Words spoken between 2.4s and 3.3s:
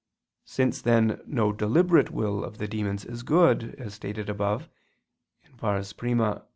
of the demons is